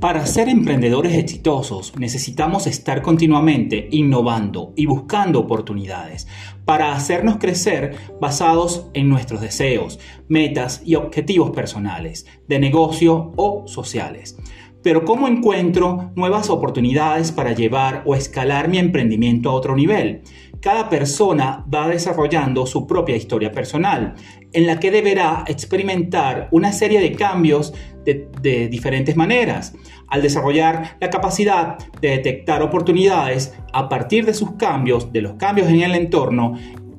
[0.00, 6.26] Para ser emprendedores exitosos necesitamos estar continuamente innovando y buscando oportunidades
[6.64, 14.38] para hacernos crecer basados en nuestros deseos, metas y objetivos personales, de negocio o sociales.
[14.82, 20.22] Pero ¿cómo encuentro nuevas oportunidades para llevar o escalar mi emprendimiento a otro nivel?
[20.60, 24.14] Cada persona va desarrollando su propia historia personal,
[24.52, 27.74] en la que deberá experimentar una serie de cambios
[28.04, 29.74] de, diferentes maneras.
[30.08, 35.68] Al desarrollar la capacidad de detectar oportunidades a partir de sus cambios, de los cambios
[35.68, 36.54] en el entorno,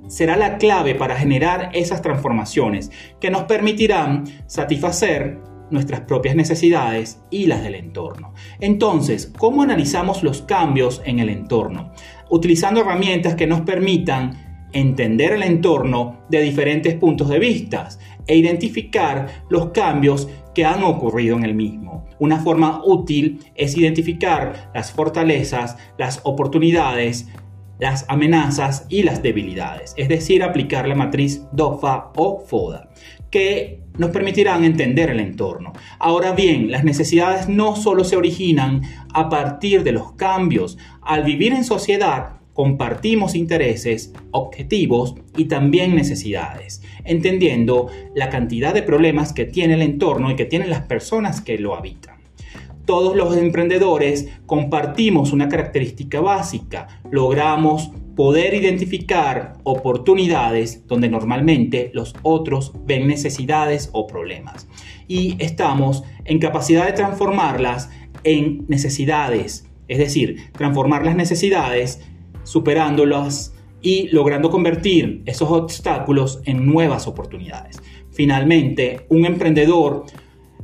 [0.08, 5.40] será la clave para generar esas transformaciones que nos permitirán satisfacer
[5.72, 8.34] nuestras propias necesidades y las del entorno.
[8.60, 11.92] Entonces, ¿cómo analizamos los cambios en el entorno?
[12.30, 17.90] Utilizando herramientas que nos permitan entender el entorno de diferentes puntos de vista
[18.28, 22.06] e identificar los cambios que han ocurrido en el mismo.
[22.20, 27.28] Una forma útil es identificar las fortalezas, las oportunidades,
[27.82, 32.92] las amenazas y las debilidades, es decir, aplicar la matriz DOFA o FODA,
[33.32, 35.74] que nos permitirán entender el entorno.
[35.98, 40.78] Ahora bien, las necesidades no solo se originan a partir de los cambios.
[41.02, 49.34] Al vivir en sociedad, compartimos intereses, objetivos y también necesidades, entendiendo la cantidad de problemas
[49.34, 52.21] que tiene el entorno y que tienen las personas que lo habitan.
[52.86, 62.74] Todos los emprendedores compartimos una característica básica, logramos poder identificar oportunidades donde normalmente los otros
[62.86, 64.68] ven necesidades o problemas.
[65.08, 67.90] Y estamos en capacidad de transformarlas
[68.24, 72.02] en necesidades, es decir, transformar las necesidades
[72.44, 77.82] superándolas y logrando convertir esos obstáculos en nuevas oportunidades.
[78.12, 80.06] Finalmente, un emprendedor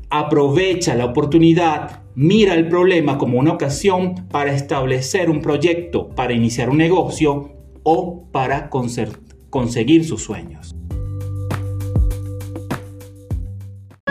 [0.10, 6.70] aprovecha la oportunidad, mira el problema como una ocasión para establecer un proyecto, para iniciar
[6.70, 7.54] un negocio
[7.84, 8.70] o para
[9.50, 10.74] conseguir sus sueños.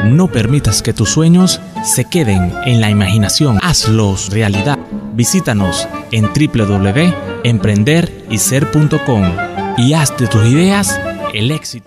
[0.05, 4.79] No permitas que tus sueños se queden en la imaginación, hazlos realidad.
[5.15, 9.25] Visítanos en www.emprenderyser.com
[9.79, 11.01] y haz de tus ideas
[11.35, 11.85] el éxito.